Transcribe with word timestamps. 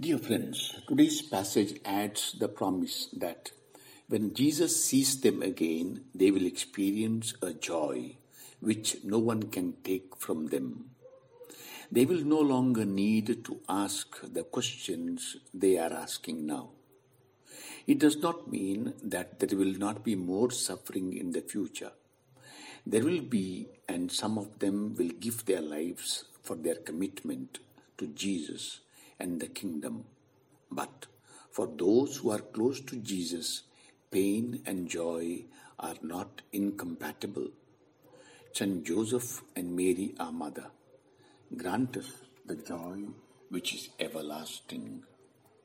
Dear 0.00 0.18
friends, 0.18 0.80
today's 0.86 1.22
passage 1.22 1.80
adds 1.84 2.36
the 2.38 2.46
promise 2.46 3.08
that 3.14 3.50
when 4.06 4.32
Jesus 4.32 4.84
sees 4.84 5.20
them 5.20 5.42
again, 5.42 6.04
they 6.14 6.30
will 6.30 6.46
experience 6.46 7.34
a 7.42 7.52
joy 7.52 8.14
which 8.60 8.98
no 9.02 9.18
one 9.18 9.50
can 9.50 9.74
take 9.82 10.14
from 10.16 10.46
them. 10.50 10.90
They 11.90 12.04
will 12.04 12.24
no 12.24 12.38
longer 12.38 12.84
need 12.84 13.44
to 13.44 13.60
ask 13.68 14.20
the 14.22 14.44
questions 14.44 15.36
they 15.52 15.78
are 15.78 15.92
asking 15.92 16.46
now. 16.46 16.68
It 17.88 17.98
does 17.98 18.18
not 18.18 18.48
mean 18.48 18.94
that 19.02 19.40
there 19.40 19.58
will 19.58 19.76
not 19.78 20.04
be 20.04 20.14
more 20.14 20.52
suffering 20.52 21.12
in 21.12 21.32
the 21.32 21.40
future. 21.42 21.90
There 22.86 23.02
will 23.02 23.22
be, 23.22 23.66
and 23.88 24.12
some 24.12 24.38
of 24.38 24.60
them 24.60 24.94
will 24.94 25.10
give 25.18 25.44
their 25.46 25.60
lives 25.60 26.24
for 26.44 26.54
their 26.54 26.76
commitment 26.76 27.58
to 27.96 28.06
Jesus 28.06 28.82
and 29.20 29.40
the 29.40 29.46
kingdom. 29.46 30.04
But 30.70 31.06
for 31.50 31.66
those 31.66 32.16
who 32.16 32.30
are 32.30 32.38
close 32.38 32.80
to 32.82 32.96
Jesus, 32.96 33.62
pain 34.10 34.62
and 34.66 34.88
joy 34.88 35.44
are 35.78 35.96
not 36.02 36.42
incompatible. 36.52 37.48
Saint 38.52 38.84
Joseph 38.84 39.42
and 39.54 39.76
Mary, 39.76 40.14
our 40.18 40.32
mother, 40.32 40.66
grant 41.56 41.96
us 41.96 42.10
the 42.46 42.56
joy 42.56 43.04
which 43.50 43.74
is 43.74 43.88
everlasting. 44.00 45.04